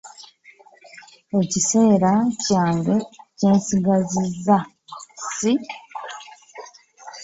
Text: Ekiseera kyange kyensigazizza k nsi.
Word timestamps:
Ekiseera 1.39 2.13
kyange 2.43 2.95
kyensigazizza 3.37 4.57
k 4.67 4.67
nsi. 5.27 5.51